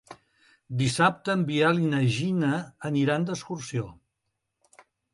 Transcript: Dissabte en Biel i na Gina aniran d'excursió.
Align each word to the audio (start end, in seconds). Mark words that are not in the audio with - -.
Dissabte 0.79 1.35
en 1.35 1.43
Biel 1.51 1.83
i 1.85 1.91
na 1.93 2.01
Gina 2.17 2.51
aniran 2.93 3.31
d'excursió. 3.31 3.89